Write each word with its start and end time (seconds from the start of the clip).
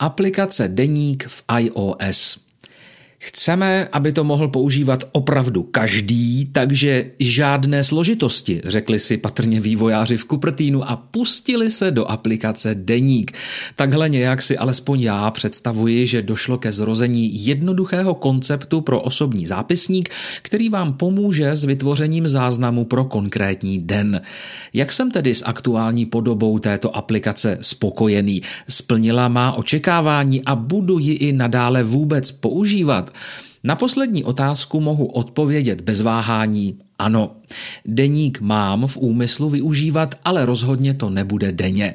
Aplikace 0.00 0.68
Deník 0.68 1.28
v 1.28 1.42
iOS. 1.60 2.49
Chceme, 3.22 3.88
aby 3.92 4.12
to 4.12 4.24
mohl 4.24 4.48
používat 4.48 5.04
opravdu 5.12 5.62
každý, 5.62 6.46
takže 6.52 7.10
žádné 7.18 7.84
složitosti, 7.84 8.60
řekli 8.64 8.98
si 8.98 9.16
patrně 9.16 9.60
vývojáři 9.60 10.16
v 10.16 10.24
Kupertínu 10.24 10.90
a 10.90 10.96
pustili 10.96 11.70
se 11.70 11.90
do 11.90 12.04
aplikace 12.06 12.74
Deník. 12.74 13.32
Takhle 13.76 14.08
nějak 14.08 14.42
si 14.42 14.58
alespoň 14.58 15.00
já 15.00 15.30
představuji, 15.30 16.06
že 16.06 16.22
došlo 16.22 16.58
ke 16.58 16.72
zrození 16.72 17.46
jednoduchého 17.46 18.14
konceptu 18.14 18.80
pro 18.80 19.00
osobní 19.00 19.46
zápisník, 19.46 20.08
který 20.42 20.68
vám 20.68 20.92
pomůže 20.92 21.50
s 21.50 21.64
vytvořením 21.64 22.28
záznamu 22.28 22.84
pro 22.84 23.04
konkrétní 23.04 23.78
den. 23.78 24.20
Jak 24.72 24.92
jsem 24.92 25.10
tedy 25.10 25.34
s 25.34 25.44
aktuální 25.44 26.06
podobou 26.06 26.58
této 26.58 26.96
aplikace 26.96 27.58
spokojený? 27.60 28.42
Splnila 28.68 29.28
má 29.28 29.52
očekávání 29.52 30.44
a 30.44 30.54
budu 30.54 30.98
ji 30.98 31.14
i 31.14 31.32
nadále 31.32 31.82
vůbec 31.82 32.32
používat? 32.32 33.09
Na 33.64 33.76
poslední 33.76 34.24
otázku 34.24 34.80
mohu 34.80 35.06
odpovědět 35.06 35.80
bez 35.80 36.00
váhání 36.00 36.78
ano. 36.98 37.36
Deník 37.84 38.40
mám 38.40 38.86
v 38.86 38.96
úmyslu 38.96 39.50
využívat, 39.50 40.14
ale 40.24 40.46
rozhodně 40.46 40.94
to 40.94 41.10
nebude 41.10 41.52
denně. 41.52 41.94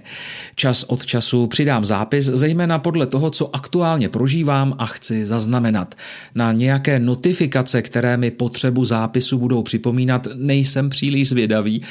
Čas 0.56 0.84
od 0.84 1.06
času 1.06 1.48
přidám 1.48 1.86
zápis, 1.86 2.26
zejména 2.26 2.80
podle 2.80 3.06
toho, 3.06 3.30
co 3.30 3.56
aktuálně 3.56 4.10
prožívám 4.10 4.76
a 4.78 4.86
chci 4.86 5.26
zaznamenat. 5.26 5.96
Na 6.36 6.52
nějaké 6.52 7.00
notifikace, 7.00 7.82
které 7.82 8.18
mi 8.18 8.32
potřebu 8.32 8.86
zápisu 8.86 9.38
budou 9.38 9.64
připomínat, 9.64 10.28
nejsem 10.36 10.90
příliš 10.90 11.30
zvědavý, 11.30 11.82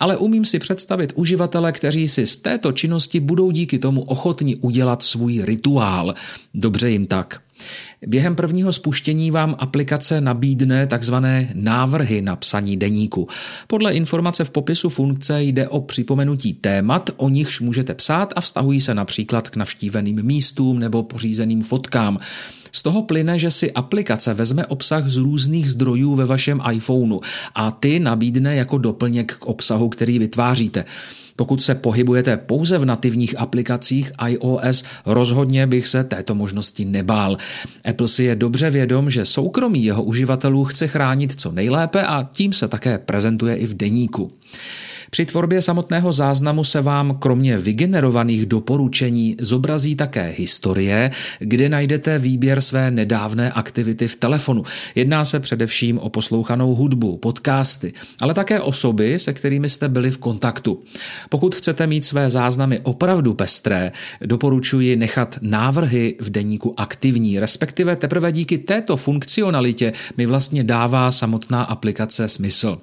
ale 0.00 0.16
umím 0.16 0.44
si 0.44 0.58
představit 0.58 1.12
uživatele, 1.16 1.72
kteří 1.72 2.08
si 2.08 2.26
z 2.26 2.38
této 2.38 2.72
činnosti 2.72 3.20
budou 3.20 3.50
díky 3.50 3.78
tomu 3.78 4.02
ochotni 4.02 4.56
udělat 4.56 5.02
svůj 5.02 5.42
rituál. 5.44 6.14
Dobře 6.54 6.90
jim 6.90 7.06
tak. 7.06 7.40
Během 8.06 8.36
prvního 8.36 8.72
spuštění 8.72 9.30
vám 9.30 9.56
aplikace 9.58 10.20
nabídne 10.20 10.86
takzvané 10.86 11.50
návrhy 11.54 12.22
na 12.22 12.36
psaní 12.36 12.76
deníku. 12.76 13.28
Podle 13.66 13.94
informace 13.94 14.44
v 14.44 14.50
popisu 14.50 14.88
funkce 14.88 15.42
jde 15.42 15.68
o 15.68 15.80
připomenutí 15.80 16.54
témat, 16.54 17.10
o 17.16 17.28
nichž 17.28 17.60
můžete 17.60 17.94
psát 17.94 18.32
a 18.36 18.40
vztahují 18.40 18.80
se 18.80 18.94
například 18.94 19.50
k 19.50 19.56
navštíveným 19.56 20.22
místům 20.22 20.78
nebo 20.78 21.02
pořízeným 21.02 21.62
fotkám. 21.62 22.18
Z 22.72 22.82
toho 22.82 23.02
plyne, 23.02 23.38
že 23.38 23.50
si 23.50 23.72
aplikace 23.72 24.34
vezme 24.34 24.66
obsah 24.66 25.06
z 25.06 25.16
různých 25.16 25.70
zdrojů 25.70 26.14
ve 26.14 26.26
vašem 26.26 26.60
iPhoneu 26.72 27.20
a 27.54 27.70
ty 27.70 28.00
nabídne 28.00 28.56
jako 28.56 28.78
doplněk 28.78 29.32
k 29.32 29.46
obsahu, 29.46 29.88
který 29.88 30.18
vytváříte. 30.18 30.84
Pokud 31.36 31.62
se 31.62 31.74
pohybujete 31.74 32.36
pouze 32.36 32.78
v 32.78 32.84
nativních 32.84 33.40
aplikacích 33.40 34.12
iOS, 34.28 34.84
rozhodně 35.06 35.66
bych 35.66 35.88
se 35.88 36.04
této 36.04 36.34
možnosti 36.34 36.84
nebál. 36.84 37.36
Apple 37.84 38.08
si 38.08 38.24
je 38.24 38.34
dobře 38.34 38.70
vědom, 38.70 39.10
že 39.10 39.24
soukromí 39.24 39.84
jeho 39.84 40.02
uživatelů 40.02 40.64
chce 40.64 40.88
chránit 40.88 41.40
co 41.40 41.52
nejlépe 41.52 42.02
a 42.02 42.28
tím 42.32 42.52
se 42.52 42.68
také 42.68 42.98
prezentuje 42.98 43.56
i 43.56 43.66
v 43.66 43.74
deníku. 43.74 44.32
Při 45.14 45.26
tvorbě 45.26 45.62
samotného 45.62 46.12
záznamu 46.12 46.64
se 46.64 46.80
vám 46.80 47.16
kromě 47.18 47.58
vygenerovaných 47.58 48.46
doporučení 48.46 49.36
zobrazí 49.40 49.96
také 49.96 50.34
historie, 50.36 51.10
kde 51.38 51.68
najdete 51.68 52.18
výběr 52.18 52.60
své 52.60 52.90
nedávné 52.90 53.52
aktivity 53.52 54.08
v 54.08 54.16
telefonu. 54.16 54.62
Jedná 54.94 55.24
se 55.24 55.40
především 55.40 55.98
o 55.98 56.08
poslouchanou 56.08 56.74
hudbu, 56.74 57.16
podcasty, 57.16 57.92
ale 58.20 58.34
také 58.34 58.60
osoby, 58.60 59.18
se 59.18 59.32
kterými 59.32 59.68
jste 59.68 59.88
byli 59.88 60.10
v 60.10 60.18
kontaktu. 60.18 60.82
Pokud 61.28 61.54
chcete 61.54 61.86
mít 61.86 62.04
své 62.04 62.30
záznamy 62.30 62.80
opravdu 62.80 63.34
pestré, 63.34 63.92
doporučuji 64.20 64.96
nechat 64.96 65.38
návrhy 65.40 66.16
v 66.20 66.30
deníku 66.30 66.74
aktivní, 66.76 67.38
respektive 67.38 67.96
teprve 67.96 68.32
díky 68.32 68.58
této 68.58 68.96
funkcionalitě 68.96 69.92
mi 70.16 70.26
vlastně 70.26 70.64
dává 70.64 71.10
samotná 71.10 71.62
aplikace 71.62 72.28
smysl. 72.28 72.78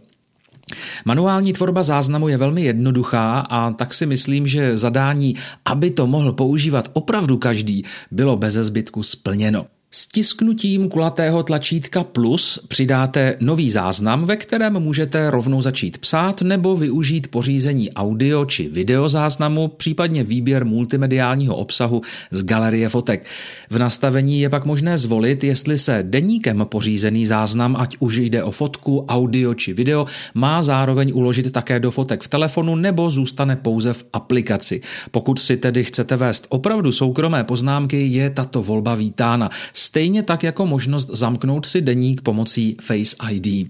Manuální 1.06 1.54
tvorba 1.54 1.84
záznamu 1.84 2.28
je 2.28 2.38
velmi 2.38 2.62
jednoduchá 2.62 3.40
a 3.40 3.72
tak 3.72 3.94
si 3.94 4.06
myslím, 4.06 4.48
že 4.48 4.78
zadání, 4.78 5.36
aby 5.66 5.92
to 5.92 6.08
mohl 6.08 6.34
používat 6.34 6.90
opravdu 6.94 7.38
každý, 7.38 7.84
bylo 8.12 8.38
bez 8.38 8.54
zbytku 8.54 9.04
splněno. 9.04 9.66
Stisknutím 9.94 10.90
kulatého 10.90 11.44
tlačítka 11.44 12.04
plus 12.04 12.60
přidáte 12.68 13.38
nový 13.40 13.72
záznam, 13.72 14.26
ve 14.26 14.36
kterém 14.36 14.80
můžete 14.80 15.32
rovnou 15.32 15.62
začít 15.62 15.98
psát 15.98 16.42
nebo 16.42 16.78
využít 16.78 17.28
pořízení 17.28 17.94
audio 17.94 18.46
či 18.46 18.68
video 18.68 19.10
záznamu, 19.10 19.68
případně 19.68 20.24
výběr 20.24 20.66
multimediálního 20.66 21.56
obsahu 21.56 22.02
z 22.32 22.44
galerie 22.44 22.90
fotek. 22.90 23.26
V 23.70 23.80
nastavení 23.80 24.42
je 24.42 24.50
pak 24.50 24.66
možné 24.66 24.98
zvolit, 24.98 25.44
jestli 25.44 25.80
se 25.80 26.04
deníkem 26.04 26.66
pořízený 26.70 27.26
záznam, 27.26 27.76
ať 27.80 27.98
už 28.00 28.16
jde 28.18 28.44
o 28.44 28.52
fotku, 28.52 29.06
audio 29.10 29.54
či 29.54 29.74
video, 29.74 30.06
má 30.34 30.64
zároveň 30.64 31.12
uložit 31.14 31.52
také 31.52 31.80
do 31.80 31.92
fotek 31.92 32.24
v 32.24 32.28
telefonu 32.28 32.76
nebo 32.76 33.12
zůstane 33.12 33.56
pouze 33.56 33.94
v 33.94 34.06
aplikaci. 34.14 34.82
Pokud 35.12 35.40
si 35.40 35.58
tedy 35.58 35.84
chcete 35.84 36.16
vést 36.16 36.46
opravdu 36.50 36.92
soukromé 36.92 37.44
poznámky, 37.44 38.08
je 38.08 38.30
tato 38.30 38.64
volba 38.64 38.96
vítána 38.96 39.50
stejně 39.82 40.24
tak 40.24 40.44
jako 40.44 40.66
možnost 40.66 41.10
zamknout 41.14 41.66
si 41.66 41.82
deník 41.82 42.22
pomocí 42.22 42.78
Face 42.82 43.16
ID. 43.32 43.68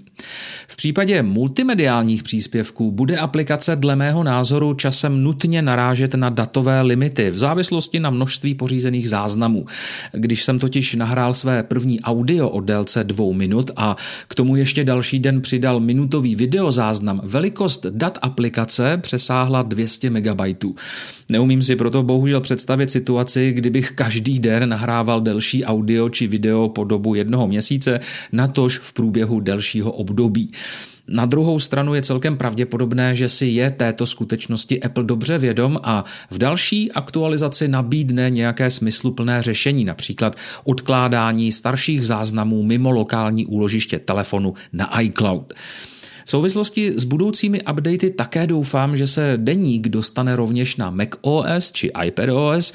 V 0.67 0.75
případě 0.75 1.23
multimediálních 1.23 2.23
příspěvků 2.23 2.91
bude 2.91 3.17
aplikace 3.17 3.75
dle 3.75 3.95
mého 3.95 4.23
názoru 4.23 4.73
časem 4.73 5.23
nutně 5.23 5.61
narážet 5.61 6.13
na 6.13 6.29
datové 6.29 6.81
limity 6.81 7.29
v 7.29 7.38
závislosti 7.38 8.00
na 8.00 8.09
množství 8.09 8.55
pořízených 8.55 9.09
záznamů. 9.09 9.66
Když 10.11 10.44
jsem 10.44 10.59
totiž 10.59 10.95
nahrál 10.95 11.33
své 11.33 11.63
první 11.63 12.01
audio 12.01 12.50
o 12.50 12.61
délce 12.61 13.03
dvou 13.03 13.33
minut 13.33 13.71
a 13.75 13.95
k 14.27 14.35
tomu 14.35 14.55
ještě 14.55 14.83
další 14.83 15.19
den 15.19 15.41
přidal 15.41 15.79
minutový 15.79 16.35
videozáznam, 16.35 17.21
velikost 17.23 17.85
dat 17.89 18.17
aplikace 18.21 18.97
přesáhla 18.97 19.61
200 19.61 20.09
MB. 20.09 20.41
Neumím 21.29 21.63
si 21.63 21.75
proto 21.75 22.03
bohužel 22.03 22.41
představit 22.41 22.91
situaci, 22.91 23.53
kdybych 23.53 23.91
každý 23.91 24.39
den 24.39 24.69
nahrával 24.69 25.21
delší 25.21 25.66
audio 25.66 26.00
či 26.09 26.28
video 26.28 26.69
po 26.69 26.84
dobu 26.84 27.16
jednoho 27.16 27.47
měsíce, 27.47 28.00
natož 28.31 28.79
v 28.79 28.94
průběhu 28.94 29.39
delšího 29.39 29.91
období. 29.91 30.51
Na 31.07 31.25
druhou 31.25 31.59
stranu 31.59 31.95
je 31.95 32.01
celkem 32.01 32.38
pravděpodobné, 32.38 33.16
že 33.16 33.29
si 33.29 33.45
je 33.45 33.72
této 33.72 34.06
skutečnosti 34.06 34.84
Apple 34.84 35.03
dobře 35.03 35.38
vědom 35.38 35.79
a 35.84 36.03
v 36.29 36.38
další 36.38 36.91
aktualizaci 36.91 37.67
nabídne 37.67 38.29
nějaké 38.29 38.72
smysluplné 38.72 39.41
řešení, 39.41 39.85
například 39.85 40.35
odkládání 40.63 41.51
starších 41.51 42.06
záznamů 42.06 42.63
mimo 42.63 42.91
lokální 42.91 43.45
úložiště 43.45 44.00
telefonu 44.00 44.53
na 44.73 45.01
iCloud. 45.01 45.53
V 46.25 46.29
souvislosti 46.29 46.93
s 46.97 47.03
budoucími 47.03 47.61
updaty 47.71 48.09
také 48.09 48.47
doufám, 48.47 48.97
že 48.97 49.07
se 49.07 49.33
deník 49.37 49.87
dostane 49.87 50.35
rovněž 50.35 50.75
na 50.75 50.89
Mac 50.89 51.09
OS 51.21 51.71
či 51.71 51.91
iPadOS, 52.05 52.73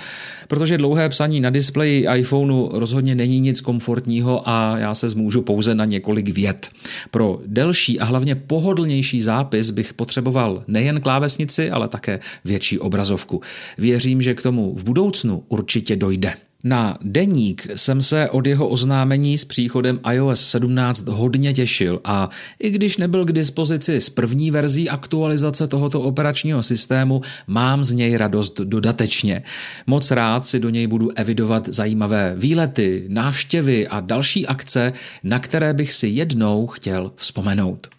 protože 0.49 0.79
dlouhé 0.79 1.09
psaní 1.09 1.41
na 1.41 1.51
displeji 1.51 2.07
iPhoneu 2.17 2.69
rozhodně 2.73 3.15
není 3.15 3.41
nic 3.41 3.61
komfortního 3.61 4.49
a 4.49 4.79
já 4.79 4.95
se 4.95 5.09
zmůžu 5.09 5.43
pouze 5.43 5.75
na 5.75 5.85
několik 5.85 6.29
vět. 6.29 6.69
Pro 7.11 7.39
delší 7.47 8.01
a 8.01 8.05
hlavně 8.05 8.35
pohodlnější 8.35 9.21
zápis 9.21 9.71
bych 9.71 9.95
potřeboval 9.95 10.65
nejen 10.67 11.01
klávesnici, 11.01 11.71
ale 11.71 11.89
také 11.89 12.21
větší 12.45 12.79
obrazovku. 12.79 13.41
Věřím, 13.79 14.23
že 14.23 14.35
k 14.35 14.43
tomu 14.43 14.75
v 14.75 14.85
budoucnu 14.85 15.45
určitě 15.49 15.97
dojde. 15.97 16.35
Na 16.67 16.99
deník 17.03 17.69
jsem 17.75 18.03
se 18.03 18.31
od 18.31 18.47
jeho 18.47 18.69
oznámení 18.69 19.39
s 19.39 19.45
příchodem 19.45 20.01
iOS 20.13 20.49
17 20.49 21.09
hodně 21.09 21.53
těšil 21.53 22.01
a 22.05 22.31
i 22.59 22.71
když 22.71 22.97
nebyl 22.97 23.25
k 23.25 23.33
dispozici 23.33 24.01
s 24.01 24.11
první 24.11 24.51
verzí 24.51 24.91
aktualizace 24.91 25.69
tohoto 25.69 26.01
operačního 26.01 26.63
systému, 26.63 27.21
mám 27.47 27.85
z 27.85 27.93
něj 27.93 28.17
radost 28.17 28.61
dodatečně. 28.61 29.43
Moc 29.87 30.11
rád 30.11 30.47
si 30.47 30.61
do 30.61 30.69
něj 30.69 30.87
budu 30.87 31.11
evidovat 31.19 31.69
zajímavé 31.69 32.35
výlety, 32.37 33.05
návštěvy 33.09 33.89
a 33.89 34.01
další 34.01 34.47
akce, 34.47 34.93
na 35.23 35.39
které 35.39 35.75
bych 35.75 35.93
si 35.93 36.09
jednou 36.09 36.67
chtěl 36.67 37.13
vzpomenout. 37.17 37.96